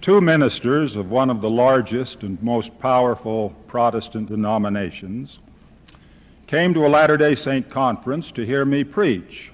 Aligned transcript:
two 0.00 0.20
ministers 0.20 0.96
of 0.96 1.10
one 1.10 1.30
of 1.30 1.40
the 1.40 1.50
largest 1.50 2.22
and 2.22 2.40
most 2.42 2.78
powerful 2.78 3.50
Protestant 3.66 4.28
denominations 4.28 5.38
came 6.46 6.72
to 6.72 6.86
a 6.86 6.88
Latter 6.88 7.16
day 7.16 7.34
Saint 7.34 7.68
conference 7.68 8.30
to 8.32 8.46
hear 8.46 8.64
me 8.64 8.84
preach. 8.84 9.50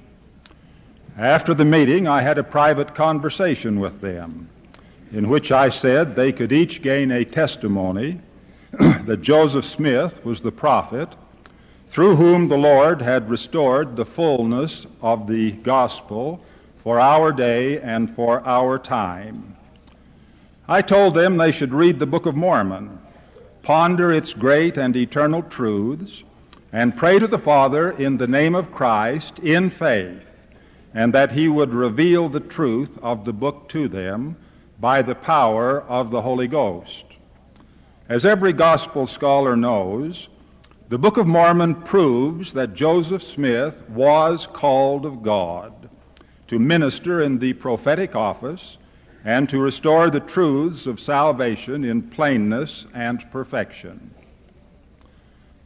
After 1.17 1.55
the 1.55 1.65
meeting, 1.65 2.07
I 2.07 2.23
had 2.23 2.39
a 2.39 2.45
private 2.45 2.95
conversation 2.95 3.81
with 3.81 4.01
them 4.01 4.49
in 5.13 5.29
which 5.29 5.53
I 5.53 5.69
said 5.69 6.15
they 6.15 6.33
could 6.33 6.53
each 6.53 6.83
gain 6.83 7.11
a 7.11 7.25
testimony 7.25 8.21
that 8.73 9.23
Joseph 9.23 9.65
Smith 9.65 10.25
was 10.25 10.41
the 10.41 10.53
prophet 10.53 11.09
through 11.87 12.17
whom 12.17 12.49
the 12.49 12.59
Lord 12.59 13.01
had 13.01 13.31
restored 13.31 13.95
the 13.95 14.05
fullness 14.05 14.87
of 15.01 15.29
the 15.29 15.53
gospel 15.53 16.43
for 16.83 16.99
our 16.99 17.33
day 17.33 17.81
and 17.81 18.15
for 18.15 18.45
our 18.47 18.79
time. 18.79 19.55
I 20.67 20.81
told 20.81 21.15
them 21.15 21.37
they 21.37 21.53
should 21.53 21.75
read 21.75 21.99
the 21.99 22.07
Book 22.07 22.25
of 22.25 22.35
Mormon, 22.35 22.99
ponder 23.63 24.11
its 24.11 24.33
great 24.33 24.79
and 24.79 24.97
eternal 24.97 25.43
truths, 25.43 26.23
and 26.73 26.97
pray 26.97 27.19
to 27.19 27.27
the 27.27 27.39
Father 27.39 27.91
in 27.91 28.17
the 28.17 28.27
name 28.27 28.55
of 28.55 28.73
Christ 28.73 29.39
in 29.41 29.69
faith, 29.69 30.27
and 30.95 31.13
that 31.13 31.33
he 31.33 31.49
would 31.49 31.75
reveal 31.75 32.31
the 32.31 32.41
truth 32.41 32.99
of 33.03 33.27
the 33.27 33.33
book 33.33 33.69
to 33.69 33.89
them 33.89 34.37
by 34.81 35.03
the 35.03 35.15
power 35.15 35.83
of 35.83 36.11
the 36.11 36.23
Holy 36.23 36.49
Ghost. 36.49 37.05
As 38.09 38.25
every 38.25 38.55
gospel 38.55 39.07
scholar 39.07 39.57
knows, 39.57 40.29
the 40.89 40.99
Book 40.99 41.19
of 41.19 41.27
Mormon 41.27 41.75
proves 41.75 42.55
that 42.55 42.73
Joseph 42.73 43.23
Smith 43.23 43.87
was 43.91 44.47
called 44.47 45.05
of 45.05 45.23
God 45.23 45.91
to 46.47 46.59
minister 46.59 47.21
in 47.21 47.39
the 47.39 47.53
prophetic 47.53 48.17
office 48.17 48.79
and 49.25 49.49
to 49.49 49.59
restore 49.59 50.11
the 50.11 50.21
truths 50.21 50.87
of 50.87 51.01
salvation 51.01 51.83
in 51.83 52.03
plainness 52.03 52.87
and 52.93 53.29
perfection. 53.31 54.15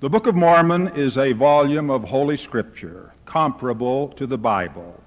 The 0.00 0.08
Book 0.08 0.28
of 0.28 0.36
Mormon 0.36 0.88
is 0.94 1.18
a 1.18 1.32
volume 1.32 1.90
of 1.90 2.04
Holy 2.04 2.36
Scripture 2.36 3.12
comparable 3.24 4.08
to 4.10 4.28
the 4.28 4.38
Bible. 4.38 5.02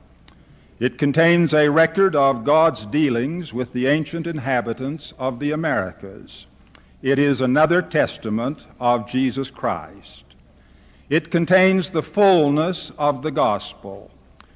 It 0.80 0.98
contains 0.98 1.54
a 1.54 1.70
record 1.70 2.14
of 2.16 2.44
God's 2.44 2.86
dealings 2.86 3.54
with 3.54 3.72
the 3.72 3.88
ancient 3.88 4.28
inhabitants 4.28 5.14
of 5.18 5.40
the 5.40 5.52
Americas. 5.52 6.46
It 7.02 7.20
is 7.20 7.40
another 7.40 7.82
testament 7.82 8.68
of 8.80 9.08
Jesus 9.08 9.50
Christ. 9.50 10.26
It 11.10 11.32
contains 11.32 11.92
the 11.92 12.04
fullness 12.04 12.92
of 12.98 13.22
the 13.22 13.32
gospel 13.32 14.12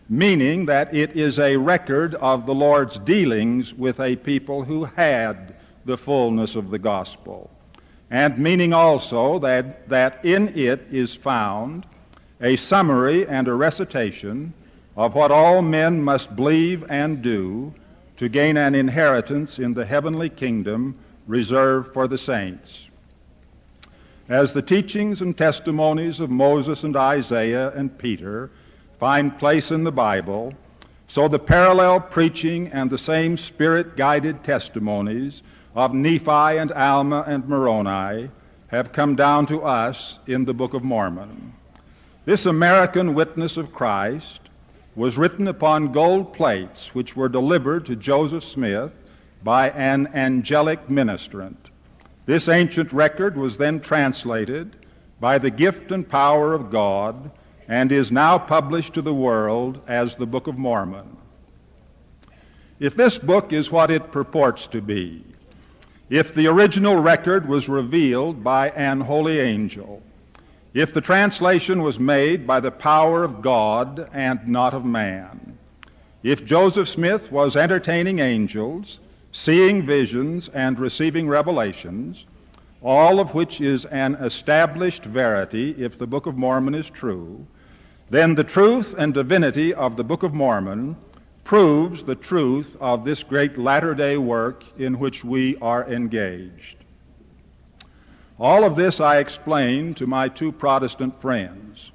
meaning 0.07 0.65
that 0.65 0.93
it 0.93 1.15
is 1.15 1.39
a 1.39 1.57
record 1.57 2.15
of 2.15 2.45
the 2.45 2.53
Lord's 2.53 2.99
dealings 2.99 3.73
with 3.73 3.99
a 3.99 4.15
people 4.15 4.63
who 4.63 4.85
had 4.85 5.55
the 5.85 5.97
fullness 5.97 6.55
of 6.55 6.69
the 6.69 6.79
gospel, 6.79 7.49
and 8.09 8.37
meaning 8.37 8.73
also 8.73 9.39
that, 9.39 9.87
that 9.89 10.23
in 10.23 10.49
it 10.57 10.87
is 10.91 11.15
found 11.15 11.85
a 12.41 12.55
summary 12.55 13.27
and 13.27 13.47
a 13.47 13.53
recitation 13.53 14.53
of 14.95 15.15
what 15.15 15.31
all 15.31 15.61
men 15.61 16.01
must 16.01 16.35
believe 16.35 16.85
and 16.89 17.21
do 17.21 17.73
to 18.17 18.29
gain 18.29 18.57
an 18.57 18.75
inheritance 18.75 19.59
in 19.59 19.73
the 19.73 19.85
heavenly 19.85 20.29
kingdom 20.29 20.95
reserved 21.27 21.93
for 21.93 22.07
the 22.07 22.17
saints. 22.17 22.87
As 24.29 24.53
the 24.53 24.61
teachings 24.61 25.21
and 25.21 25.37
testimonies 25.37 26.19
of 26.19 26.29
Moses 26.29 26.83
and 26.83 26.95
Isaiah 26.95 27.71
and 27.71 27.95
Peter 27.97 28.49
find 29.05 29.37
place 29.37 29.69
in 29.69 29.83
the 29.83 29.91
Bible, 29.91 30.51
so 31.07 31.27
the 31.27 31.37
parallel 31.37 31.99
preaching 31.99 32.67
and 32.69 32.89
the 32.89 32.97
same 32.97 33.37
spirit 33.37 33.95
guided 33.95 34.43
testimonies 34.43 35.43
of 35.75 35.93
Nephi 35.93 36.57
and 36.57 36.71
Alma 36.71 37.23
and 37.27 37.47
Moroni 37.47 38.31
have 38.69 38.91
come 38.93 39.15
down 39.15 39.45
to 39.45 39.61
us 39.61 40.17
in 40.25 40.43
the 40.45 40.55
Book 40.55 40.73
of 40.73 40.83
Mormon. 40.83 41.53
This 42.25 42.47
American 42.47 43.13
witness 43.13 43.57
of 43.57 43.71
Christ 43.71 44.41
was 44.95 45.19
written 45.19 45.47
upon 45.47 45.91
gold 45.91 46.33
plates 46.33 46.95
which 46.95 47.15
were 47.15 47.29
delivered 47.29 47.85
to 47.85 47.95
Joseph 47.95 48.43
Smith 48.43 48.91
by 49.43 49.69
an 49.69 50.07
angelic 50.15 50.89
ministrant. 50.89 51.69
This 52.25 52.49
ancient 52.49 52.91
record 52.91 53.37
was 53.37 53.59
then 53.59 53.81
translated 53.81 54.77
by 55.19 55.37
the 55.37 55.51
gift 55.51 55.91
and 55.91 56.09
power 56.09 56.55
of 56.55 56.71
God 56.71 57.29
and 57.67 57.91
is 57.91 58.11
now 58.11 58.37
published 58.37 58.93
to 58.93 59.01
the 59.01 59.13
world 59.13 59.79
as 59.87 60.15
the 60.15 60.25
Book 60.25 60.47
of 60.47 60.57
Mormon. 60.57 61.17
If 62.79 62.95
this 62.95 63.17
book 63.17 63.53
is 63.53 63.71
what 63.71 63.89
it 63.89 64.11
purports 64.11 64.67
to 64.67 64.81
be, 64.81 65.23
if 66.09 66.35
the 66.35 66.47
original 66.47 66.97
record 66.97 67.47
was 67.47 67.67
revealed 67.67 68.43
by 68.43 68.69
an 68.71 69.01
holy 69.01 69.39
angel, 69.39 70.03
if 70.73 70.93
the 70.93 71.01
translation 71.01 71.81
was 71.81 71.99
made 71.99 72.45
by 72.45 72.59
the 72.59 72.71
power 72.71 73.23
of 73.23 73.41
God 73.41 74.09
and 74.13 74.45
not 74.47 74.73
of 74.73 74.85
man, 74.85 75.57
if 76.21 76.45
Joseph 76.45 76.89
Smith 76.89 77.31
was 77.31 77.55
entertaining 77.55 78.19
angels, 78.19 78.99
seeing 79.31 79.85
visions, 79.85 80.49
and 80.49 80.77
receiving 80.79 81.27
revelations, 81.27 82.25
all 82.81 83.19
of 83.19 83.33
which 83.33 83.61
is 83.61 83.85
an 83.85 84.15
established 84.15 85.05
verity 85.05 85.71
if 85.77 85.97
the 85.97 86.07
Book 86.07 86.25
of 86.25 86.37
Mormon 86.37 86.75
is 86.75 86.89
true, 86.89 87.47
then 88.09 88.35
the 88.35 88.43
truth 88.43 88.93
and 88.97 89.13
divinity 89.13 89.73
of 89.73 89.95
the 89.95 90.03
Book 90.03 90.23
of 90.23 90.33
Mormon 90.33 90.95
proves 91.43 92.03
the 92.03 92.15
truth 92.15 92.75
of 92.79 93.05
this 93.05 93.23
great 93.23 93.57
latter 93.57 93.93
day 93.95 94.17
work 94.17 94.63
in 94.77 94.99
which 94.99 95.23
we 95.23 95.57
are 95.57 95.87
engaged. 95.87 96.77
All 98.39 98.63
of 98.63 98.75
this 98.75 98.99
I 98.99 99.17
explained 99.17 99.97
to 99.97 100.07
my 100.07 100.27
two 100.27 100.51
Protestant 100.51 101.21
friends. 101.21 101.91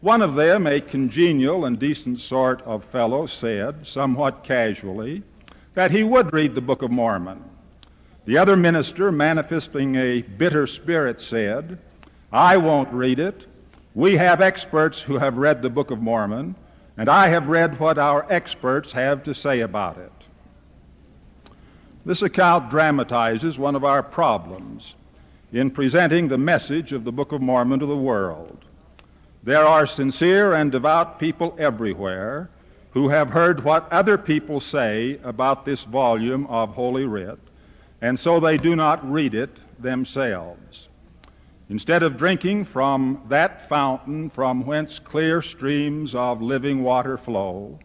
One 0.00 0.22
of 0.22 0.34
them, 0.34 0.66
a 0.66 0.80
congenial 0.80 1.64
and 1.64 1.78
decent 1.78 2.20
sort 2.20 2.62
of 2.62 2.84
fellow, 2.84 3.26
said, 3.26 3.86
somewhat 3.86 4.42
casually, 4.42 5.22
that 5.74 5.90
he 5.90 6.02
would 6.02 6.32
read 6.32 6.54
the 6.54 6.60
Book 6.60 6.82
of 6.82 6.90
Mormon. 6.90 7.44
The 8.24 8.38
other 8.38 8.56
minister, 8.56 9.12
manifesting 9.12 9.94
a 9.96 10.22
bitter 10.22 10.66
spirit, 10.66 11.20
said, 11.20 11.78
I 12.32 12.56
won't 12.56 12.92
read 12.92 13.18
it. 13.18 13.46
We 13.94 14.16
have 14.16 14.40
experts 14.40 15.02
who 15.02 15.18
have 15.18 15.36
read 15.36 15.60
the 15.60 15.68
Book 15.68 15.90
of 15.90 16.00
Mormon, 16.00 16.54
and 16.96 17.10
I 17.10 17.28
have 17.28 17.48
read 17.48 17.78
what 17.78 17.98
our 17.98 18.24
experts 18.30 18.92
have 18.92 19.22
to 19.24 19.34
say 19.34 19.60
about 19.60 19.98
it. 19.98 20.12
This 22.04 22.22
account 22.22 22.70
dramatizes 22.70 23.58
one 23.58 23.76
of 23.76 23.84
our 23.84 24.02
problems 24.02 24.94
in 25.52 25.70
presenting 25.70 26.28
the 26.28 26.38
message 26.38 26.92
of 26.92 27.04
the 27.04 27.12
Book 27.12 27.32
of 27.32 27.42
Mormon 27.42 27.80
to 27.80 27.86
the 27.86 27.96
world. 27.96 28.64
There 29.42 29.64
are 29.66 29.86
sincere 29.86 30.54
and 30.54 30.72
devout 30.72 31.18
people 31.18 31.54
everywhere 31.58 32.48
who 32.92 33.10
have 33.10 33.30
heard 33.30 33.62
what 33.62 33.92
other 33.92 34.16
people 34.16 34.58
say 34.58 35.18
about 35.22 35.66
this 35.66 35.84
volume 35.84 36.46
of 36.46 36.70
Holy 36.70 37.04
Writ, 37.04 37.38
and 38.00 38.18
so 38.18 38.40
they 38.40 38.56
do 38.56 38.74
not 38.74 39.10
read 39.10 39.34
it 39.34 39.50
themselves. 39.78 40.88
Instead 41.72 42.02
of 42.02 42.18
drinking 42.18 42.66
from 42.66 43.22
that 43.30 43.66
fountain 43.66 44.28
from 44.28 44.66
whence 44.66 44.98
clear 44.98 45.40
streams 45.40 46.14
of 46.14 46.42
living 46.42 46.82
water 46.82 47.16
flow, 47.16 47.78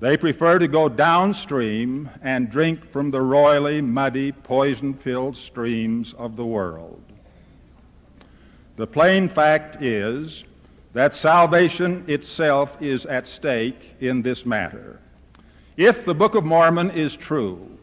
they 0.00 0.18
prefer 0.18 0.58
to 0.58 0.68
go 0.68 0.86
downstream 0.86 2.10
and 2.20 2.50
drink 2.50 2.84
from 2.92 3.10
the 3.10 3.22
roily, 3.22 3.80
muddy, 3.80 4.32
poison 4.32 4.92
filled 4.92 5.34
streams 5.34 6.12
of 6.18 6.36
the 6.36 6.44
world. 6.44 7.00
The 8.76 8.86
plain 8.86 9.30
fact 9.30 9.82
is 9.82 10.44
that 10.92 11.14
salvation 11.14 12.04
itself 12.08 12.76
is 12.82 13.06
at 13.06 13.26
stake 13.26 13.94
in 13.98 14.20
this 14.20 14.44
matter. 14.44 15.00
If 15.78 16.04
the 16.04 16.14
Book 16.14 16.34
of 16.34 16.44
Mormon 16.44 16.90
is 16.90 17.16
true, 17.16 17.78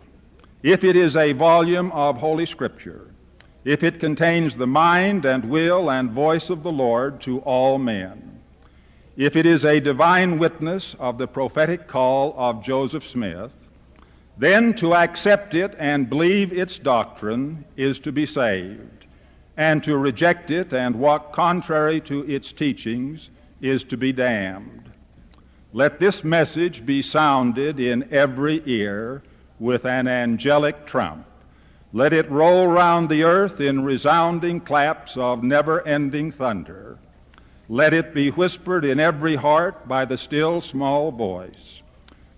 if 0.62 0.84
it 0.84 0.96
is 0.96 1.16
a 1.16 1.32
volume 1.32 1.92
of 1.92 2.18
Holy 2.18 2.46
Scripture, 2.46 3.08
if 3.66 3.84
it 3.84 4.00
contains 4.00 4.56
the 4.56 4.68
mind 4.68 5.26
and 5.26 5.50
will 5.50 5.90
and 5.90 6.12
voice 6.12 6.50
of 6.50 6.64
the 6.64 6.72
Lord 6.72 7.22
to 7.22 7.40
all 7.40 7.78
men, 7.78 8.42
if 9.16 9.36
it 9.36 9.46
is 9.46 9.64
a 9.64 9.80
divine 9.80 10.40
witness 10.40 10.96
of 11.00 11.18
the 11.18 11.28
prophetic 11.28 11.88
call 11.88 12.34
of 12.38 12.64
Joseph 12.64 13.08
Smith, 13.08 13.54
then 14.38 14.74
to 14.74 14.96
accept 14.96 15.54
it 15.54 15.76
and 15.78 16.10
believe 16.10 16.52
its 16.52 16.80
doctrine 16.80 17.64
is 17.78 18.00
to 18.00 18.12
be 18.12 18.26
saved, 18.26 19.06
and 19.56 19.84
to 19.84 19.96
reject 19.96 20.50
it 20.50 20.74
and 20.74 20.96
walk 20.96 21.32
contrary 21.32 22.02
to 22.02 22.28
its 22.30 22.52
teachings 22.52 23.30
is 23.62 23.84
to 23.84 23.96
be 23.96 24.12
damned. 24.12 24.92
Let 25.72 26.00
this 26.00 26.24
message 26.24 26.86
be 26.86 27.02
sounded 27.02 27.80
in 27.80 28.12
every 28.12 28.62
ear 28.66 29.24
with 29.60 29.86
an 29.86 30.08
angelic 30.08 30.86
trump. 30.86 31.26
Let 31.96 32.12
it 32.12 32.30
roll 32.32 32.66
round 32.66 33.08
the 33.08 33.24
earth 33.24 33.62
in 33.62 33.84
resounding 33.84 34.62
claps 34.62 35.16
of 35.16 35.44
never 35.44 35.88
ending 35.88 36.32
thunder. 36.32 36.98
Let 37.70 37.94
it 37.94 38.16
be 38.16 38.32
whispered 38.32 38.84
in 38.84 39.00
every 39.00 39.36
heart 39.36 39.88
by 39.88 40.06
the 40.06 40.18
still 40.18 40.60
small 40.60 41.12
voice. 41.12 41.84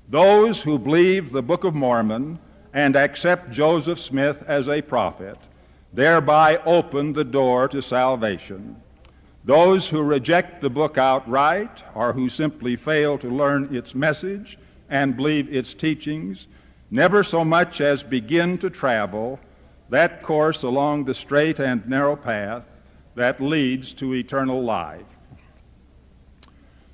Those 0.09 0.63
who 0.63 0.77
believe 0.77 1.31
the 1.31 1.41
Book 1.41 1.63
of 1.63 1.73
Mormon 1.73 2.37
and 2.73 2.97
accept 2.97 3.49
Joseph 3.49 3.97
Smith 3.97 4.43
as 4.45 4.67
a 4.67 4.81
prophet, 4.81 5.37
thereby 5.93 6.57
open 6.65 7.13
the 7.13 7.23
door 7.23 7.69
to 7.69 7.81
salvation. 7.81 8.75
Those 9.45 9.87
who 9.87 10.03
reject 10.03 10.59
the 10.59 10.69
book 10.69 10.97
outright 10.97 11.81
or 11.93 12.11
who 12.11 12.27
simply 12.27 12.75
fail 12.75 13.17
to 13.19 13.29
learn 13.29 13.73
its 13.73 13.95
message 13.95 14.59
and 14.89 15.15
believe 15.15 15.53
its 15.53 15.73
teachings 15.73 16.47
never 16.91 17.23
so 17.23 17.43
much 17.43 17.81
as 17.81 18.03
begin 18.03 18.57
to 18.59 18.69
travel 18.69 19.39
that 19.89 20.23
course 20.23 20.63
along 20.63 21.05
the 21.05 21.13
straight 21.13 21.59
and 21.59 21.87
narrow 21.87 22.15
path 22.15 22.65
that 23.15 23.39
leads 23.39 23.93
to 23.93 24.13
eternal 24.13 24.63
life. 24.63 25.05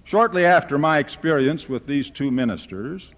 Shortly 0.04 0.46
after 0.46 0.78
my 0.78 0.98
experience 0.98 1.70
with 1.70 1.88
these 1.88 2.10
two 2.10 2.32
ministers, 2.32 3.14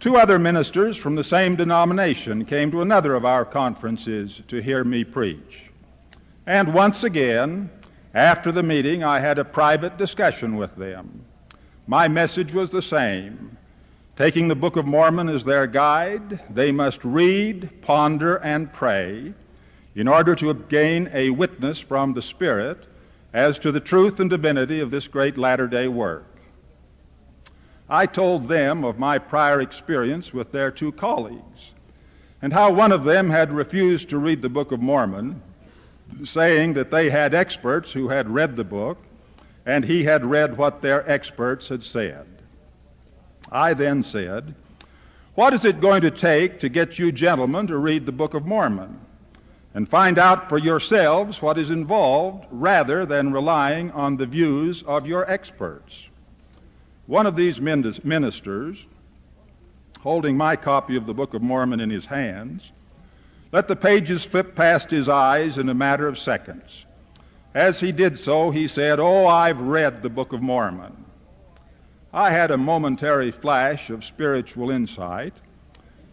two 0.00 0.16
other 0.16 0.38
ministers 0.38 0.96
from 0.96 1.14
the 1.14 1.24
same 1.24 1.54
denomination 1.54 2.44
came 2.44 2.70
to 2.72 2.82
another 2.82 3.14
of 3.14 3.24
our 3.24 3.44
conferences 3.44 4.42
to 4.48 4.60
hear 4.60 4.82
me 4.82 5.04
preach. 5.04 5.70
And 6.46 6.74
once 6.74 7.04
again, 7.04 7.70
after 8.12 8.52
the 8.52 8.62
meeting, 8.62 9.02
I 9.02 9.20
had 9.20 9.38
a 9.38 9.44
private 9.44 9.96
discussion 9.96 10.56
with 10.56 10.74
them. 10.76 11.24
My 11.86 12.08
message 12.08 12.52
was 12.52 12.70
the 12.70 12.82
same. 12.82 13.56
Taking 14.16 14.46
the 14.46 14.54
Book 14.54 14.76
of 14.76 14.86
Mormon 14.86 15.28
as 15.28 15.42
their 15.42 15.66
guide, 15.66 16.38
they 16.48 16.70
must 16.70 17.04
read, 17.04 17.82
ponder, 17.82 18.36
and 18.36 18.72
pray 18.72 19.34
in 19.96 20.06
order 20.06 20.36
to 20.36 20.50
obtain 20.50 21.10
a 21.12 21.30
witness 21.30 21.80
from 21.80 22.14
the 22.14 22.22
Spirit 22.22 22.86
as 23.32 23.58
to 23.58 23.72
the 23.72 23.80
truth 23.80 24.20
and 24.20 24.30
divinity 24.30 24.78
of 24.78 24.92
this 24.92 25.08
great 25.08 25.36
latter 25.36 25.66
day 25.66 25.88
work. 25.88 26.26
I 27.88 28.06
told 28.06 28.46
them 28.46 28.84
of 28.84 29.00
my 29.00 29.18
prior 29.18 29.60
experience 29.60 30.32
with 30.32 30.52
their 30.52 30.70
two 30.70 30.92
colleagues 30.92 31.72
and 32.40 32.52
how 32.52 32.70
one 32.70 32.92
of 32.92 33.02
them 33.02 33.30
had 33.30 33.50
refused 33.52 34.10
to 34.10 34.18
read 34.18 34.42
the 34.42 34.48
Book 34.48 34.70
of 34.70 34.80
Mormon, 34.80 35.42
saying 36.22 36.74
that 36.74 36.92
they 36.92 37.10
had 37.10 37.34
experts 37.34 37.90
who 37.90 38.10
had 38.10 38.30
read 38.30 38.54
the 38.54 38.62
book 38.62 38.98
and 39.66 39.86
he 39.86 40.04
had 40.04 40.24
read 40.24 40.56
what 40.56 40.82
their 40.82 41.10
experts 41.10 41.66
had 41.66 41.82
said. 41.82 42.33
I 43.54 43.72
then 43.72 44.02
said, 44.02 44.54
What 45.34 45.54
is 45.54 45.64
it 45.64 45.80
going 45.80 46.02
to 46.02 46.10
take 46.10 46.60
to 46.60 46.68
get 46.68 46.98
you 46.98 47.10
gentlemen 47.10 47.66
to 47.68 47.78
read 47.78 48.04
the 48.04 48.12
Book 48.12 48.34
of 48.34 48.44
Mormon? 48.44 49.00
and 49.74 49.88
find 49.88 50.18
out 50.18 50.48
for 50.48 50.56
yourselves 50.56 51.42
what 51.42 51.58
is 51.58 51.70
involved 51.70 52.46
rather 52.50 53.04
than 53.04 53.32
relying 53.32 53.90
on 53.90 54.16
the 54.16 54.26
views 54.26 54.84
of 54.84 55.06
your 55.06 55.28
experts. 55.28 56.04
One 57.06 57.26
of 57.26 57.34
these 57.34 57.60
ministers, 57.60 58.86
holding 60.00 60.36
my 60.36 60.54
copy 60.54 60.96
of 60.96 61.06
the 61.06 61.12
Book 61.12 61.34
of 61.34 61.42
Mormon 61.42 61.80
in 61.80 61.90
his 61.90 62.06
hands, 62.06 62.70
let 63.50 63.66
the 63.66 63.76
pages 63.76 64.24
flip 64.24 64.54
past 64.54 64.90
his 64.90 65.08
eyes 65.08 65.58
in 65.58 65.68
a 65.68 65.74
matter 65.74 66.06
of 66.06 66.18
seconds. 66.18 66.86
As 67.52 67.80
he 67.80 67.92
did 67.92 68.16
so, 68.16 68.50
he 68.50 68.66
said, 68.68 68.98
Oh, 69.00 69.26
I've 69.26 69.60
read 69.60 70.02
the 70.02 70.08
Book 70.08 70.32
of 70.32 70.40
Mormon. 70.40 71.03
I 72.14 72.30
had 72.30 72.52
a 72.52 72.56
momentary 72.56 73.32
flash 73.32 73.90
of 73.90 74.04
spiritual 74.04 74.70
insight 74.70 75.34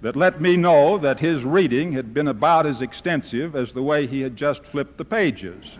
that 0.01 0.15
let 0.15 0.41
me 0.41 0.57
know 0.57 0.97
that 0.97 1.19
his 1.19 1.43
reading 1.43 1.91
had 1.91 2.11
been 2.11 2.27
about 2.27 2.65
as 2.65 2.81
extensive 2.81 3.55
as 3.55 3.71
the 3.71 3.83
way 3.83 4.07
he 4.07 4.21
had 4.21 4.35
just 4.35 4.65
flipped 4.65 4.97
the 4.97 5.05
pages. 5.05 5.77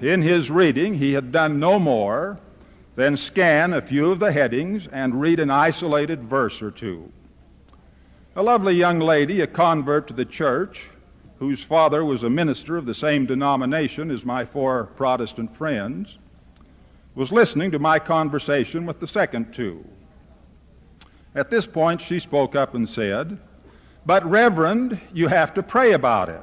In 0.00 0.22
his 0.22 0.50
reading, 0.50 0.94
he 0.94 1.12
had 1.12 1.30
done 1.30 1.60
no 1.60 1.78
more 1.78 2.40
than 2.96 3.16
scan 3.16 3.72
a 3.72 3.80
few 3.80 4.10
of 4.10 4.18
the 4.18 4.32
headings 4.32 4.88
and 4.88 5.20
read 5.20 5.38
an 5.38 5.48
isolated 5.48 6.24
verse 6.24 6.60
or 6.60 6.72
two. 6.72 7.12
A 8.34 8.42
lovely 8.42 8.74
young 8.74 8.98
lady, 8.98 9.40
a 9.40 9.46
convert 9.46 10.08
to 10.08 10.14
the 10.14 10.24
church, 10.24 10.88
whose 11.38 11.62
father 11.62 12.04
was 12.04 12.24
a 12.24 12.30
minister 12.30 12.76
of 12.76 12.86
the 12.86 12.94
same 12.94 13.24
denomination 13.24 14.10
as 14.10 14.24
my 14.24 14.44
four 14.44 14.86
Protestant 14.96 15.56
friends, 15.56 16.18
was 17.16 17.32
listening 17.32 17.70
to 17.72 17.78
my 17.78 17.98
conversation 17.98 18.86
with 18.86 19.00
the 19.00 19.06
second 19.08 19.52
two. 19.52 19.84
At 21.34 21.50
this 21.50 21.66
point, 21.66 22.00
she 22.00 22.20
spoke 22.20 22.54
up 22.54 22.74
and 22.74 22.88
said, 22.88 23.38
But, 24.04 24.24
Reverend, 24.24 25.00
you 25.12 25.28
have 25.28 25.52
to 25.54 25.62
pray 25.62 25.92
about 25.92 26.28
it. 26.28 26.42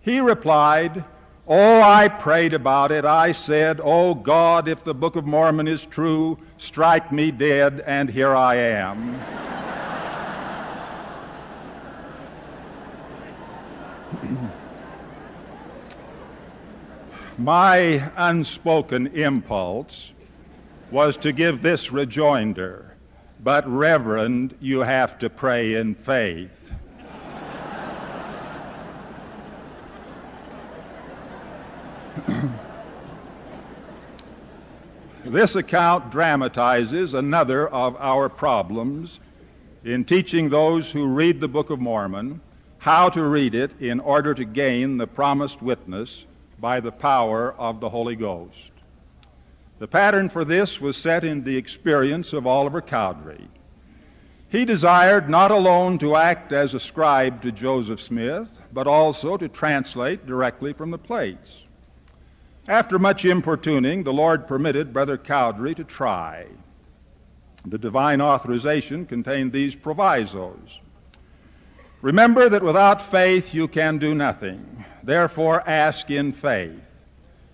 He 0.00 0.20
replied, 0.20 1.04
Oh, 1.48 1.82
I 1.82 2.08
prayed 2.08 2.54
about 2.54 2.92
it. 2.92 3.04
I 3.04 3.32
said, 3.32 3.80
Oh 3.82 4.14
God, 4.14 4.68
if 4.68 4.84
the 4.84 4.94
Book 4.94 5.16
of 5.16 5.26
Mormon 5.26 5.66
is 5.66 5.84
true, 5.86 6.38
strike 6.58 7.10
me 7.10 7.30
dead, 7.30 7.82
and 7.86 8.08
here 8.08 8.34
I 8.34 8.56
am. 8.56 9.41
My 17.42 18.10
unspoken 18.16 19.08
impulse 19.08 20.12
was 20.92 21.16
to 21.16 21.32
give 21.32 21.60
this 21.60 21.90
rejoinder. 21.90 22.94
But, 23.42 23.68
Reverend, 23.68 24.56
you 24.60 24.78
have 24.82 25.18
to 25.18 25.28
pray 25.28 25.74
in 25.74 25.96
faith. 25.96 26.70
this 35.24 35.56
account 35.56 36.12
dramatizes 36.12 37.12
another 37.12 37.66
of 37.66 37.96
our 37.96 38.28
problems 38.28 39.18
in 39.82 40.04
teaching 40.04 40.50
those 40.50 40.92
who 40.92 41.08
read 41.08 41.40
the 41.40 41.48
Book 41.48 41.70
of 41.70 41.80
Mormon 41.80 42.40
how 42.78 43.08
to 43.08 43.24
read 43.24 43.56
it 43.56 43.72
in 43.80 43.98
order 43.98 44.32
to 44.32 44.44
gain 44.44 44.98
the 44.98 45.08
promised 45.08 45.60
witness 45.60 46.24
by 46.62 46.78
the 46.78 46.92
power 46.92 47.52
of 47.58 47.80
the 47.80 47.90
Holy 47.90 48.14
Ghost. 48.14 48.70
The 49.80 49.88
pattern 49.88 50.28
for 50.28 50.44
this 50.44 50.80
was 50.80 50.96
set 50.96 51.24
in 51.24 51.42
the 51.42 51.56
experience 51.56 52.32
of 52.32 52.46
Oliver 52.46 52.80
Cowdery. 52.80 53.48
He 54.48 54.64
desired 54.64 55.28
not 55.28 55.50
alone 55.50 55.98
to 55.98 56.14
act 56.14 56.52
as 56.52 56.72
a 56.72 56.78
scribe 56.78 57.42
to 57.42 57.50
Joseph 57.50 58.00
Smith, 58.00 58.48
but 58.72 58.86
also 58.86 59.36
to 59.36 59.48
translate 59.48 60.24
directly 60.24 60.72
from 60.72 60.92
the 60.92 60.98
plates. 60.98 61.62
After 62.68 62.96
much 62.96 63.24
importuning, 63.24 64.04
the 64.04 64.12
Lord 64.12 64.46
permitted 64.46 64.92
Brother 64.92 65.18
Cowdery 65.18 65.74
to 65.74 65.82
try. 65.82 66.46
The 67.66 67.78
divine 67.78 68.20
authorization 68.20 69.04
contained 69.04 69.50
these 69.50 69.74
provisos. 69.74 70.78
Remember 72.02 72.48
that 72.48 72.62
without 72.62 73.00
faith 73.00 73.54
you 73.54 73.68
can 73.68 73.98
do 73.98 74.14
nothing. 74.14 74.84
Therefore, 75.04 75.62
ask 75.68 76.10
in 76.10 76.32
faith. 76.32 76.82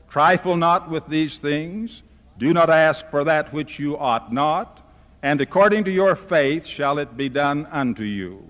Trifle 0.08 0.56
not 0.56 0.90
with 0.90 1.06
these 1.06 1.38
things 1.38 2.02
do 2.38 2.54
not 2.54 2.70
ask 2.70 3.04
for 3.10 3.24
that 3.24 3.52
which 3.52 3.78
you 3.78 3.98
ought 3.98 4.32
not, 4.32 4.80
and 5.22 5.40
according 5.40 5.84
to 5.84 5.90
your 5.90 6.14
faith 6.14 6.64
shall 6.64 6.98
it 6.98 7.16
be 7.16 7.28
done 7.28 7.66
unto 7.66 8.04
you. 8.04 8.42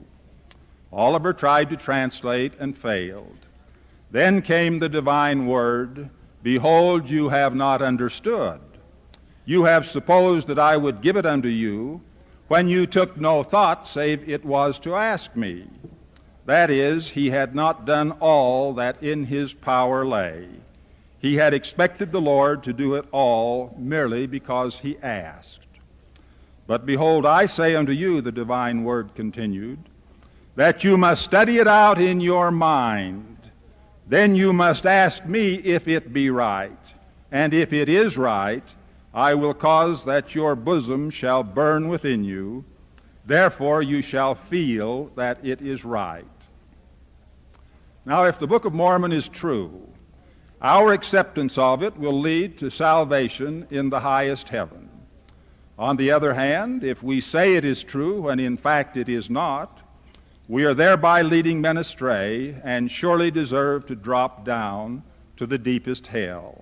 Oliver 0.92 1.32
tried 1.32 1.70
to 1.70 1.76
translate 1.76 2.52
and 2.60 2.76
failed. 2.76 3.38
Then 4.10 4.42
came 4.42 4.78
the 4.78 4.88
divine 4.88 5.46
word 5.46 6.10
Behold, 6.40 7.10
you 7.10 7.30
have 7.30 7.54
not 7.54 7.82
understood. 7.82 8.60
You 9.44 9.64
have 9.64 9.86
supposed 9.86 10.46
that 10.46 10.58
I 10.58 10.76
would 10.76 11.02
give 11.02 11.16
it 11.16 11.26
unto 11.26 11.48
you 11.48 12.00
when 12.48 12.68
you 12.68 12.86
took 12.86 13.16
no 13.16 13.42
thought 13.42 13.86
save 13.86 14.28
it 14.28 14.44
was 14.44 14.78
to 14.80 14.94
ask 14.94 15.36
me. 15.36 15.68
That 16.46 16.70
is, 16.70 17.10
he 17.10 17.30
had 17.30 17.54
not 17.54 17.84
done 17.84 18.12
all 18.20 18.72
that 18.74 19.02
in 19.02 19.26
his 19.26 19.52
power 19.52 20.04
lay. 20.06 20.48
He 21.18 21.36
had 21.36 21.52
expected 21.52 22.10
the 22.10 22.20
Lord 22.20 22.62
to 22.64 22.72
do 22.72 22.94
it 22.94 23.04
all 23.12 23.76
merely 23.78 24.26
because 24.26 24.78
he 24.78 24.96
asked. 25.02 25.66
But 26.66 26.86
behold, 26.86 27.26
I 27.26 27.46
say 27.46 27.74
unto 27.74 27.92
you, 27.92 28.20
the 28.20 28.32
divine 28.32 28.84
word 28.84 29.14
continued, 29.14 29.78
that 30.54 30.84
you 30.84 30.96
must 30.96 31.24
study 31.24 31.58
it 31.58 31.68
out 31.68 32.00
in 32.00 32.20
your 32.20 32.50
mind. 32.50 33.38
Then 34.06 34.34
you 34.34 34.52
must 34.52 34.86
ask 34.86 35.24
me 35.26 35.54
if 35.56 35.86
it 35.86 36.12
be 36.12 36.30
right. 36.30 36.78
And 37.30 37.52
if 37.52 37.72
it 37.72 37.88
is 37.88 38.16
right, 38.16 38.64
I 39.18 39.34
will 39.34 39.52
cause 39.52 40.04
that 40.04 40.36
your 40.36 40.54
bosom 40.54 41.10
shall 41.10 41.42
burn 41.42 41.88
within 41.88 42.22
you. 42.22 42.64
Therefore 43.26 43.82
you 43.82 44.00
shall 44.00 44.36
feel 44.36 45.06
that 45.16 45.44
it 45.44 45.60
is 45.60 45.84
right. 45.84 46.24
Now, 48.06 48.26
if 48.26 48.38
the 48.38 48.46
Book 48.46 48.64
of 48.64 48.72
Mormon 48.72 49.10
is 49.10 49.26
true, 49.28 49.92
our 50.62 50.92
acceptance 50.92 51.58
of 51.58 51.82
it 51.82 51.96
will 51.96 52.20
lead 52.20 52.58
to 52.58 52.70
salvation 52.70 53.66
in 53.70 53.90
the 53.90 53.98
highest 53.98 54.50
heaven. 54.50 54.88
On 55.80 55.96
the 55.96 56.12
other 56.12 56.34
hand, 56.34 56.84
if 56.84 57.02
we 57.02 57.20
say 57.20 57.56
it 57.56 57.64
is 57.64 57.82
true 57.82 58.20
when 58.20 58.38
in 58.38 58.56
fact 58.56 58.96
it 58.96 59.08
is 59.08 59.28
not, 59.28 59.82
we 60.46 60.64
are 60.64 60.74
thereby 60.74 61.22
leading 61.22 61.60
men 61.60 61.76
astray 61.76 62.54
and 62.62 62.88
surely 62.88 63.32
deserve 63.32 63.84
to 63.86 63.96
drop 63.96 64.44
down 64.44 65.02
to 65.38 65.44
the 65.44 65.58
deepest 65.58 66.06
hell. 66.06 66.57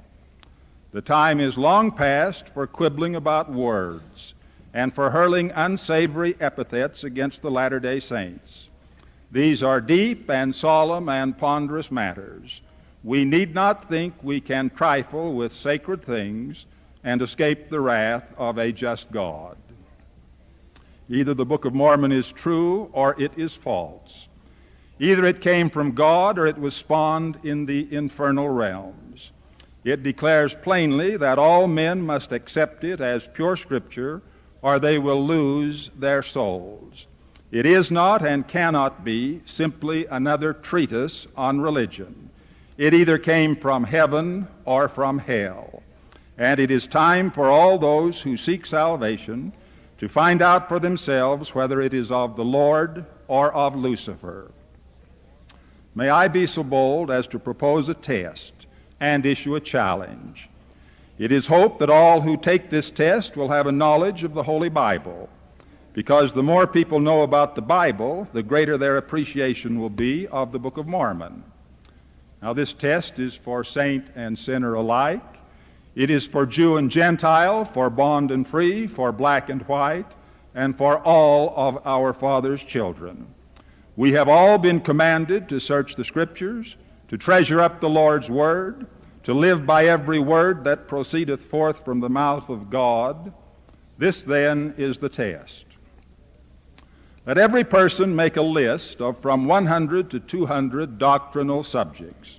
The 0.97 1.03
time 1.03 1.41
is 1.41 1.59
long 1.59 1.93
past 1.93 2.49
for 2.49 2.67
quibbling 2.67 3.17
about 3.17 3.53
words, 3.53 4.33
and 4.73 4.95
for 4.95 5.11
hurling 5.11 5.53
unsavory 5.55 6.35
epithets 6.41 7.05
against 7.05 7.43
the 7.43 7.51
Latter 7.51 7.79
day 7.79 8.01
Saints. 8.01 8.71
These 9.31 9.63
are 9.63 9.83
deep 9.83 10.31
and 10.31 10.57
solemn 10.57 11.11
and 11.11 11.37
ponderous 11.37 11.91
matters. 11.91 12.63
We 13.05 13.27
need 13.27 13.55
not 13.55 13.91
think 13.91 14.15
we 14.23 14.41
can 14.41 14.71
trifle 14.71 15.35
with 15.35 15.55
sacred 15.55 16.03
things 16.03 16.65
and 17.05 17.21
escape 17.21 17.69
the 17.69 17.81
wrath 17.81 18.33
of 18.39 18.57
a 18.57 18.73
just 18.73 19.13
God. 19.13 19.59
Either 21.11 21.35
the 21.35 21.45
Book 21.45 21.67
of 21.67 21.75
Mormon 21.75 22.11
is 22.11 22.33
true 22.33 22.89
or 22.95 23.21
it 23.21 23.33
is 23.37 23.55
false. 23.55 24.29
Either 24.99 25.27
it 25.27 25.43
came 25.43 25.69
from 25.69 25.93
God 25.93 26.39
or 26.39 26.47
it 26.47 26.57
was 26.57 26.73
spawned 26.73 27.39
in 27.45 27.67
the 27.67 27.87
infernal 27.95 28.49
realms. 28.49 29.33
It 29.87 30.03
declares 30.03 30.53
plainly 30.53 31.17
that 31.17 31.39
all 31.39 31.69
men 31.69 32.03
must 32.03 32.33
accept 32.33 32.83
it 32.83 33.01
as 33.01 33.29
pure 33.29 33.55
Scripture 33.55 34.21
or 34.61 34.81
they 34.81 34.99
will 34.99 35.25
lose 35.25 35.91
their 35.97 36.25
souls. 36.25 37.07
It 37.53 37.65
is 37.65 37.93
not 37.93 38.27
and 38.27 38.49
cannot 38.49 39.05
be 39.05 39.43
simply 39.45 40.05
another 40.07 40.53
treatise 40.53 41.29
on 41.37 41.61
religion. 41.61 42.31
It 42.77 42.95
either 42.95 43.17
came 43.17 43.55
from 43.55 43.85
heaven 43.85 44.49
or 44.65 44.89
from 44.89 45.21
hell. 45.21 45.85
And 46.37 46.59
it 46.59 46.73
is 46.73 46.89
time 46.89 47.31
for 47.31 47.47
all 47.49 47.79
those 47.79 48.23
who 48.23 48.37
seek 48.37 48.67
salvation 48.67 49.53
to 49.99 50.09
find 50.09 50.43
out 50.43 50.69
for 50.69 50.81
themselves 50.81 51.55
whether 51.55 51.81
it 51.81 51.95
is 51.95 52.11
of 52.11 52.35
the 52.35 52.45
Lord 52.45 53.07
or 53.29 53.55
of 53.55 53.77
Lucifer. 53.77 54.51
May 55.95 56.09
I 56.09 56.27
be 56.27 56.45
so 56.45 56.65
bold 56.65 57.09
as 57.09 57.29
to 57.29 57.39
propose 57.39 57.89
a 57.89 57.95
test 57.95 58.53
and 59.01 59.27
issue 59.27 59.55
a 59.55 59.61
challenge. 59.61 60.49
It 61.19 61.33
is 61.33 61.47
hoped 61.47 61.79
that 61.79 61.91
all 61.91 62.21
who 62.21 62.37
take 62.37 62.69
this 62.69 62.91
test 62.91 63.37
will 63.37 63.49
have 63.49 63.67
a 63.67 63.73
knowledge 63.73 64.25
of 64.25 64.35
the 64.35 64.43
Holy 64.43 64.69
Bible, 64.69 65.29
because 65.95 66.33
the 66.33 66.43
more 66.43 66.67
people 66.67 67.01
know 67.01 67.23
about 67.23 67.55
the 67.55 67.63
Bible, 67.63 68.29
the 68.33 68.43
greater 68.43 68.77
their 68.77 68.99
appreciation 68.99 69.81
will 69.81 69.91
be 69.91 70.27
of 70.29 70.53
the 70.53 70.59
Book 70.59 70.77
of 70.77 70.87
Mormon. 70.87 71.43
Now, 72.43 72.53
this 72.53 72.75
test 72.75 73.19
is 73.19 73.35
for 73.35 73.65
saint 73.65 74.11
and 74.15 74.39
sinner 74.39 74.75
alike. 74.75 75.23
It 75.95 76.11
is 76.11 76.27
for 76.27 76.45
Jew 76.45 76.77
and 76.77 76.91
Gentile, 76.91 77.65
for 77.65 77.89
bond 77.89 78.31
and 78.31 78.47
free, 78.47 78.87
for 78.87 79.11
black 79.11 79.49
and 79.49 79.63
white, 79.63 80.13
and 80.55 80.77
for 80.77 80.99
all 80.99 81.55
of 81.57 81.87
our 81.87 82.13
Father's 82.13 82.63
children. 82.63 83.27
We 83.97 84.13
have 84.13 84.29
all 84.29 84.59
been 84.59 84.81
commanded 84.81 85.49
to 85.49 85.59
search 85.59 85.97
the 85.97 86.05
Scriptures, 86.05 86.77
to 87.09 87.17
treasure 87.17 87.61
up 87.61 87.81
the 87.81 87.89
Lord's 87.89 88.31
Word, 88.31 88.87
to 89.23 89.35
live 89.35 89.67
by 89.67 89.87
every 89.87 90.19
word 90.19 90.65
that 90.65 90.87
proceedeth 90.87 91.45
forth 91.45 91.85
from 91.85 92.01
the 92.01 92.09
mouth 92.09 92.49
of 92.49 92.71
God. 92.71 93.33
This 93.99 94.23
then 94.23 94.75
is 94.77 94.99
the 94.99 95.09
test. 95.09 95.65
Let 97.27 97.39
every 97.39 97.65
person 97.65 98.15
make 98.15 98.37
a 98.37 98.43
list 98.43 99.01
of 99.01 99.19
from 99.19 99.47
100 99.47 100.11
to 100.11 100.21
200 100.21 100.97
doctrinal 100.97 101.65
subjects, 101.65 102.39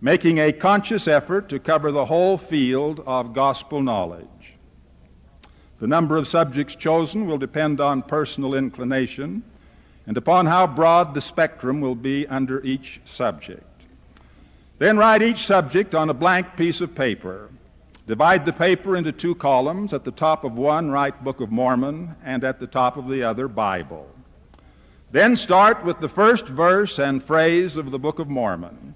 making 0.00 0.38
a 0.38 0.52
conscious 0.52 1.06
effort 1.06 1.50
to 1.50 1.58
cover 1.58 1.92
the 1.92 2.06
whole 2.06 2.38
field 2.38 3.02
of 3.06 3.34
gospel 3.34 3.82
knowledge. 3.82 4.54
The 5.80 5.86
number 5.86 6.16
of 6.16 6.26
subjects 6.26 6.74
chosen 6.74 7.26
will 7.26 7.36
depend 7.36 7.78
on 7.78 8.00
personal 8.00 8.54
inclination 8.54 9.42
and 10.06 10.16
upon 10.16 10.46
how 10.46 10.66
broad 10.66 11.12
the 11.12 11.20
spectrum 11.20 11.82
will 11.82 11.94
be 11.94 12.26
under 12.28 12.64
each 12.64 13.02
subject. 13.04 13.65
Then 14.78 14.98
write 14.98 15.22
each 15.22 15.46
subject 15.46 15.94
on 15.94 16.10
a 16.10 16.14
blank 16.14 16.56
piece 16.56 16.80
of 16.80 16.94
paper. 16.94 17.48
Divide 18.06 18.44
the 18.44 18.52
paper 18.52 18.96
into 18.96 19.10
two 19.10 19.34
columns. 19.34 19.92
At 19.92 20.04
the 20.04 20.10
top 20.10 20.44
of 20.44 20.52
one, 20.52 20.90
write 20.90 21.24
Book 21.24 21.40
of 21.40 21.50
Mormon, 21.50 22.14
and 22.22 22.44
at 22.44 22.60
the 22.60 22.66
top 22.66 22.96
of 22.96 23.08
the 23.08 23.22
other, 23.22 23.48
Bible. 23.48 24.08
Then 25.10 25.34
start 25.34 25.84
with 25.84 26.00
the 26.00 26.08
first 26.08 26.46
verse 26.46 26.98
and 26.98 27.24
phrase 27.24 27.76
of 27.76 27.90
the 27.90 27.98
Book 27.98 28.18
of 28.18 28.28
Mormon, 28.28 28.94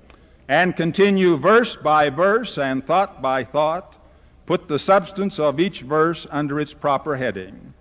and 0.49 0.76
continue 0.76 1.37
verse 1.37 1.76
by 1.76 2.10
verse 2.10 2.58
and 2.58 2.87
thought 2.87 3.22
by 3.22 3.44
thought. 3.44 3.96
Put 4.44 4.68
the 4.68 4.78
substance 4.78 5.38
of 5.38 5.60
each 5.60 5.80
verse 5.80 6.26
under 6.30 6.60
its 6.60 6.75
proper 6.75 7.16
heading. 7.16 7.72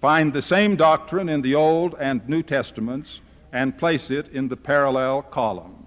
Find 0.00 0.32
the 0.32 0.42
same 0.42 0.76
doctrine 0.76 1.28
in 1.28 1.42
the 1.42 1.54
Old 1.54 1.94
and 1.98 2.26
New 2.28 2.42
Testaments 2.42 3.20
and 3.52 3.76
place 3.76 4.10
it 4.10 4.28
in 4.28 4.48
the 4.48 4.56
parallel 4.56 5.22
column. 5.22 5.79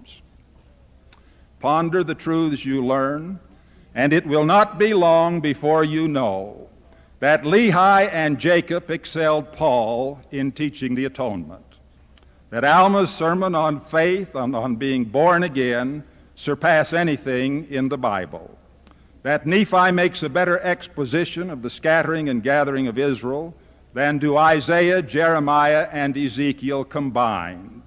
Ponder 1.64 2.04
the 2.04 2.14
truths 2.14 2.62
you 2.62 2.84
learn, 2.84 3.40
and 3.94 4.12
it 4.12 4.26
will 4.26 4.44
not 4.44 4.78
be 4.78 4.92
long 4.92 5.40
before 5.40 5.82
you 5.82 6.06
know 6.06 6.68
that 7.20 7.44
Lehi 7.44 8.06
and 8.12 8.38
Jacob 8.38 8.90
excelled 8.90 9.50
Paul 9.54 10.20
in 10.30 10.52
teaching 10.52 10.94
the 10.94 11.06
atonement, 11.06 11.64
that 12.50 12.64
Alma's 12.64 13.08
sermon 13.08 13.54
on 13.54 13.80
faith, 13.80 14.36
on, 14.36 14.54
on 14.54 14.76
being 14.76 15.06
born 15.06 15.42
again, 15.42 16.04
surpass 16.34 16.92
anything 16.92 17.66
in 17.70 17.88
the 17.88 17.96
Bible, 17.96 18.58
that 19.22 19.46
Nephi 19.46 19.90
makes 19.90 20.22
a 20.22 20.28
better 20.28 20.60
exposition 20.60 21.48
of 21.48 21.62
the 21.62 21.70
scattering 21.70 22.28
and 22.28 22.42
gathering 22.42 22.88
of 22.88 22.98
Israel 22.98 23.54
than 23.94 24.18
do 24.18 24.36
Isaiah, 24.36 25.00
Jeremiah, 25.00 25.88
and 25.90 26.14
Ezekiel 26.14 26.84
combined 26.84 27.83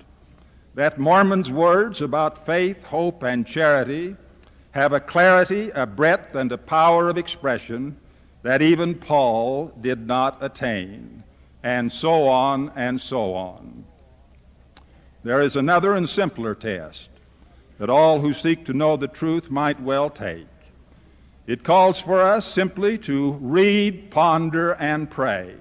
that 0.78 1.00
Mormon's 1.00 1.50
words 1.50 2.04
about 2.04 2.46
faith, 2.46 2.84
hope, 2.84 3.24
and 3.24 3.48
charity 3.48 4.16
have 4.70 4.94
a 4.94 5.00
clarity, 5.00 5.72
a 5.72 5.88
breadth, 5.88 6.36
and 6.36 6.52
a 6.52 6.58
power 6.58 7.10
of 7.10 7.18
expression 7.18 7.98
that 8.44 8.62
even 8.62 8.94
Paul 8.94 9.74
did 9.82 10.06
not 10.06 10.38
attain, 10.40 11.24
and 11.64 11.92
so 11.92 12.28
on 12.28 12.72
and 12.76 13.02
so 13.02 13.34
on. 13.34 13.86
There 15.24 15.42
is 15.42 15.56
another 15.56 15.96
and 15.96 16.08
simpler 16.08 16.54
test 16.54 17.10
that 17.80 17.90
all 17.90 18.22
who 18.22 18.32
seek 18.32 18.64
to 18.66 18.74
know 18.74 18.98
the 18.98 19.08
truth 19.08 19.50
might 19.50 19.82
well 19.82 20.12
take. 20.12 20.46
It 21.48 21.64
calls 21.64 22.00
for 22.00 22.22
us 22.22 22.46
simply 22.46 23.00
to 23.00 23.32
read, 23.42 24.12
ponder, 24.12 24.74
and 24.74 25.10
pray, 25.10 25.56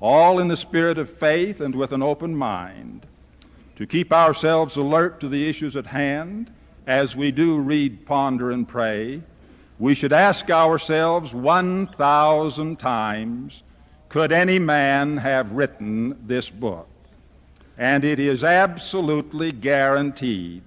all 0.00 0.40
in 0.40 0.48
the 0.48 0.56
spirit 0.56 0.98
of 0.98 1.08
faith 1.08 1.60
and 1.60 1.76
with 1.76 1.92
an 1.92 2.02
open 2.02 2.34
mind 2.34 3.06
to 3.80 3.86
keep 3.86 4.12
ourselves 4.12 4.76
alert 4.76 5.20
to 5.20 5.26
the 5.26 5.48
issues 5.48 5.74
at 5.74 5.86
hand 5.86 6.52
as 6.86 7.16
we 7.16 7.30
do 7.30 7.56
read, 7.58 8.04
ponder, 8.04 8.50
and 8.50 8.68
pray, 8.68 9.22
we 9.78 9.94
should 9.94 10.12
ask 10.12 10.50
ourselves 10.50 11.32
1,000 11.32 12.78
times 12.78 13.62
could 14.10 14.32
any 14.32 14.58
man 14.58 15.16
have 15.16 15.52
written 15.52 16.14
this 16.26 16.50
book? 16.50 16.88
And 17.78 18.04
it 18.04 18.18
is 18.18 18.44
absolutely 18.44 19.50
guaranteed 19.50 20.62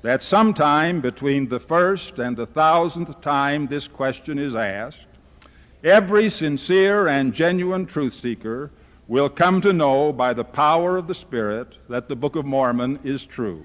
that 0.00 0.22
sometime 0.22 1.02
between 1.02 1.50
the 1.50 1.60
first 1.60 2.18
and 2.18 2.34
the 2.34 2.46
thousandth 2.46 3.20
time 3.20 3.66
this 3.66 3.86
question 3.86 4.38
is 4.38 4.54
asked, 4.54 5.04
every 5.84 6.30
sincere 6.30 7.08
and 7.08 7.34
genuine 7.34 7.84
truth 7.84 8.14
seeker 8.14 8.70
will 9.08 9.30
come 9.30 9.62
to 9.62 9.72
know 9.72 10.12
by 10.12 10.34
the 10.34 10.44
power 10.44 10.98
of 10.98 11.06
the 11.06 11.14
Spirit 11.14 11.74
that 11.88 12.08
the 12.08 12.16
Book 12.16 12.36
of 12.36 12.44
Mormon 12.44 13.00
is 13.02 13.24
true, 13.24 13.64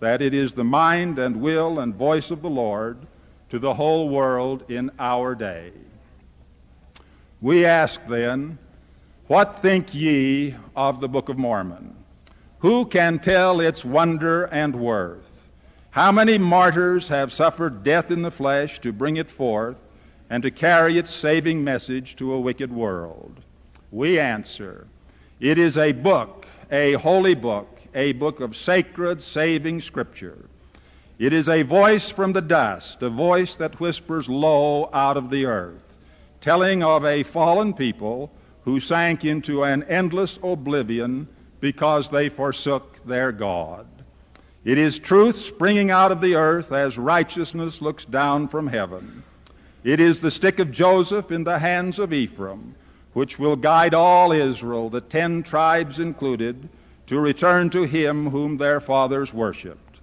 that 0.00 0.22
it 0.22 0.32
is 0.32 0.54
the 0.54 0.64
mind 0.64 1.18
and 1.18 1.36
will 1.36 1.78
and 1.78 1.94
voice 1.94 2.30
of 2.30 2.40
the 2.40 2.50
Lord 2.50 3.06
to 3.50 3.58
the 3.58 3.74
whole 3.74 4.08
world 4.08 4.64
in 4.70 4.90
our 4.98 5.34
day. 5.34 5.72
We 7.42 7.66
ask 7.66 8.00
then, 8.08 8.58
What 9.26 9.60
think 9.60 9.94
ye 9.94 10.56
of 10.74 11.00
the 11.00 11.08
Book 11.08 11.28
of 11.28 11.36
Mormon? 11.36 11.94
Who 12.60 12.86
can 12.86 13.18
tell 13.18 13.60
its 13.60 13.84
wonder 13.84 14.44
and 14.44 14.74
worth? 14.76 15.30
How 15.90 16.10
many 16.10 16.38
martyrs 16.38 17.08
have 17.08 17.30
suffered 17.30 17.82
death 17.82 18.10
in 18.10 18.22
the 18.22 18.30
flesh 18.30 18.80
to 18.80 18.92
bring 18.92 19.16
it 19.16 19.30
forth 19.30 19.76
and 20.30 20.42
to 20.42 20.50
carry 20.50 20.96
its 20.96 21.14
saving 21.14 21.62
message 21.62 22.16
to 22.16 22.32
a 22.32 22.40
wicked 22.40 22.72
world? 22.72 23.42
We 23.92 24.18
answer, 24.18 24.86
it 25.38 25.58
is 25.58 25.76
a 25.76 25.92
book, 25.92 26.46
a 26.70 26.94
holy 26.94 27.34
book, 27.34 27.78
a 27.94 28.12
book 28.12 28.40
of 28.40 28.56
sacred, 28.56 29.20
saving 29.20 29.82
Scripture. 29.82 30.38
It 31.18 31.34
is 31.34 31.46
a 31.46 31.60
voice 31.60 32.08
from 32.08 32.32
the 32.32 32.40
dust, 32.40 33.02
a 33.02 33.10
voice 33.10 33.54
that 33.56 33.78
whispers 33.78 34.30
low 34.30 34.88
out 34.94 35.18
of 35.18 35.28
the 35.28 35.44
earth, 35.44 35.98
telling 36.40 36.82
of 36.82 37.04
a 37.04 37.22
fallen 37.22 37.74
people 37.74 38.32
who 38.64 38.80
sank 38.80 39.26
into 39.26 39.62
an 39.62 39.82
endless 39.82 40.38
oblivion 40.42 41.28
because 41.60 42.08
they 42.08 42.30
forsook 42.30 43.04
their 43.04 43.30
God. 43.30 43.86
It 44.64 44.78
is 44.78 44.98
truth 44.98 45.36
springing 45.36 45.90
out 45.90 46.10
of 46.10 46.22
the 46.22 46.34
earth 46.34 46.72
as 46.72 46.96
righteousness 46.96 47.82
looks 47.82 48.06
down 48.06 48.48
from 48.48 48.68
heaven. 48.68 49.22
It 49.84 50.00
is 50.00 50.20
the 50.20 50.30
stick 50.30 50.58
of 50.60 50.72
Joseph 50.72 51.30
in 51.30 51.44
the 51.44 51.58
hands 51.58 51.98
of 51.98 52.14
Ephraim, 52.14 52.74
which 53.12 53.38
will 53.38 53.56
guide 53.56 53.94
all 53.94 54.32
Israel, 54.32 54.88
the 54.88 55.00
ten 55.00 55.42
tribes 55.42 55.98
included, 55.98 56.68
to 57.06 57.18
return 57.18 57.68
to 57.70 57.82
him 57.82 58.30
whom 58.30 58.56
their 58.56 58.80
fathers 58.80 59.34
worshiped. 59.34 60.00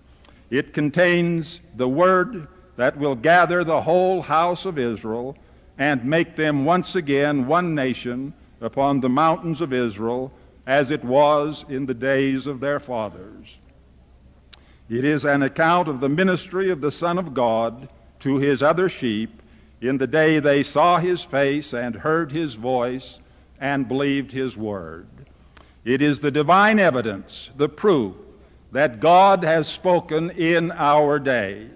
It 0.49 0.73
contains 0.73 1.59
the 1.75 1.87
word 1.87 2.47
that 2.75 2.97
will 2.97 3.15
gather 3.15 3.63
the 3.63 3.81
whole 3.81 4.21
house 4.21 4.65
of 4.65 4.77
Israel 4.77 5.37
and 5.77 6.03
make 6.05 6.35
them 6.35 6.65
once 6.65 6.95
again 6.95 7.47
one 7.47 7.73
nation 7.73 8.33
upon 8.61 8.99
the 8.99 9.09
mountains 9.09 9.61
of 9.61 9.73
Israel 9.73 10.31
as 10.67 10.91
it 10.91 11.03
was 11.03 11.65
in 11.69 11.85
the 11.85 11.93
days 11.93 12.45
of 12.45 12.59
their 12.59 12.79
fathers. 12.79 13.57
It 14.89 15.05
is 15.05 15.23
an 15.25 15.43
account 15.43 15.87
of 15.87 15.99
the 15.99 16.09
ministry 16.09 16.69
of 16.69 16.81
the 16.81 16.91
Son 16.91 17.17
of 17.17 17.33
God 17.33 17.89
to 18.19 18.37
his 18.37 18.61
other 18.61 18.89
sheep 18.89 19.38
in 19.81 19.97
the 19.97 20.07
day 20.07 20.39
they 20.39 20.63
saw 20.63 20.97
his 20.97 21.23
face 21.23 21.73
and 21.73 21.95
heard 21.95 22.31
his 22.31 22.55
voice 22.55 23.19
and 23.59 23.87
believed 23.87 24.31
his 24.31 24.57
word. 24.57 25.07
It 25.85 26.01
is 26.01 26.19
the 26.19 26.31
divine 26.31 26.79
evidence, 26.79 27.49
the 27.55 27.69
proof 27.69 28.15
that 28.71 28.99
God 28.99 29.43
has 29.43 29.67
spoken 29.67 30.29
in 30.31 30.71
our 30.71 31.19
day. 31.19 31.67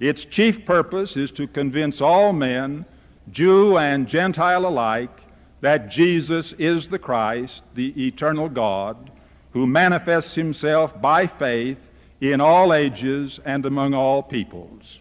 Its 0.00 0.24
chief 0.24 0.64
purpose 0.64 1.16
is 1.16 1.30
to 1.32 1.46
convince 1.46 2.00
all 2.00 2.32
men, 2.32 2.84
Jew 3.30 3.78
and 3.78 4.08
Gentile 4.08 4.66
alike, 4.66 5.20
that 5.60 5.88
Jesus 5.88 6.52
is 6.54 6.88
the 6.88 6.98
Christ, 6.98 7.62
the 7.74 8.06
eternal 8.06 8.48
God, 8.48 9.10
who 9.52 9.66
manifests 9.66 10.34
himself 10.34 11.00
by 11.00 11.26
faith 11.26 11.90
in 12.20 12.40
all 12.40 12.74
ages 12.74 13.38
and 13.44 13.64
among 13.64 13.94
all 13.94 14.22
peoples. 14.22 14.98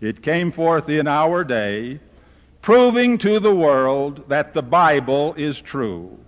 It 0.00 0.22
came 0.22 0.50
forth 0.50 0.88
in 0.88 1.06
our 1.06 1.44
day, 1.44 2.00
proving 2.62 3.18
to 3.18 3.38
the 3.38 3.54
world 3.54 4.28
that 4.28 4.54
the 4.54 4.62
Bible 4.62 5.34
is 5.34 5.60
true, 5.60 6.18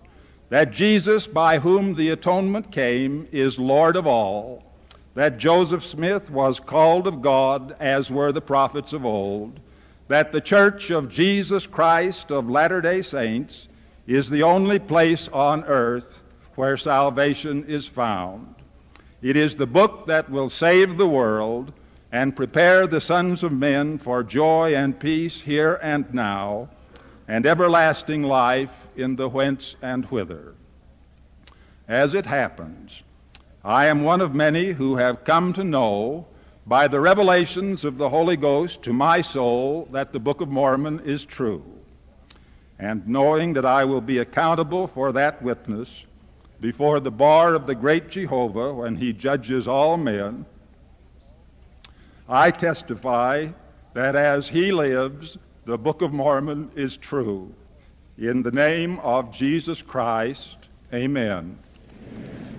that 0.50 0.72
Jesus, 0.72 1.26
by 1.26 1.58
whom 1.58 1.94
the 1.94 2.10
atonement 2.10 2.70
came, 2.70 3.28
is 3.32 3.58
Lord 3.58 3.96
of 3.96 4.06
all, 4.06 4.62
that 5.14 5.38
Joseph 5.38 5.84
Smith 5.84 6.30
was 6.30 6.60
called 6.60 7.06
of 7.06 7.22
God, 7.22 7.74
as 7.80 8.10
were 8.10 8.32
the 8.32 8.40
prophets 8.40 8.92
of 8.92 9.04
old, 9.06 9.60
that 10.08 10.32
the 10.32 10.40
Church 10.40 10.90
of 10.90 11.08
Jesus 11.08 11.66
Christ 11.66 12.30
of 12.30 12.50
Latter 12.50 12.82
day 12.82 13.00
Saints 13.00 13.68
is 14.06 14.28
the 14.28 14.42
only 14.42 14.78
place 14.78 15.28
on 15.28 15.64
earth 15.64 16.18
where 16.56 16.76
salvation 16.76 17.64
is 17.64 17.86
found. 17.86 18.54
It 19.22 19.36
is 19.36 19.54
the 19.54 19.66
book 19.66 20.06
that 20.06 20.28
will 20.30 20.50
save 20.50 20.98
the 20.98 21.08
world 21.08 21.72
and 22.12 22.36
prepare 22.36 22.86
the 22.86 23.00
sons 23.00 23.42
of 23.42 23.50
men 23.50 23.96
for 23.96 24.22
joy 24.22 24.74
and 24.76 25.00
peace 25.00 25.40
here 25.40 25.80
and 25.82 26.12
now, 26.12 26.68
and 27.26 27.46
everlasting 27.46 28.22
life 28.22 28.70
in 28.94 29.16
the 29.16 29.28
whence 29.28 29.76
and 29.80 30.04
whither. 30.06 30.52
As 31.88 32.12
it 32.12 32.26
happens, 32.26 33.02
I 33.64 33.86
am 33.86 34.02
one 34.02 34.20
of 34.20 34.34
many 34.34 34.72
who 34.72 34.96
have 34.96 35.24
come 35.24 35.54
to 35.54 35.64
know 35.64 36.26
by 36.66 36.86
the 36.86 37.00
revelations 37.00 37.84
of 37.84 37.96
the 37.96 38.10
Holy 38.10 38.36
Ghost 38.36 38.82
to 38.82 38.92
my 38.92 39.22
soul 39.22 39.88
that 39.90 40.12
the 40.12 40.20
Book 40.20 40.40
of 40.42 40.48
Mormon 40.48 41.00
is 41.00 41.24
true. 41.24 41.64
And 42.78 43.06
knowing 43.06 43.54
that 43.54 43.64
I 43.64 43.84
will 43.84 44.00
be 44.00 44.18
accountable 44.18 44.86
for 44.86 45.12
that 45.12 45.42
witness 45.42 46.04
before 46.60 47.00
the 47.00 47.10
bar 47.10 47.54
of 47.54 47.66
the 47.66 47.74
great 47.74 48.10
Jehovah 48.10 48.74
when 48.74 48.96
he 48.96 49.12
judges 49.12 49.66
all 49.66 49.96
men, 49.96 50.44
I 52.28 52.50
testify 52.50 53.48
that 53.94 54.16
as 54.16 54.48
he 54.48 54.72
lives, 54.72 55.38
the 55.64 55.78
Book 55.78 56.02
of 56.02 56.12
Mormon 56.12 56.70
is 56.74 56.96
true. 56.96 57.54
In 58.18 58.42
the 58.42 58.50
name 58.50 58.98
of 59.00 59.32
Jesus 59.32 59.82
Christ, 59.82 60.56
amen. 60.92 61.58
amen. 62.14 62.51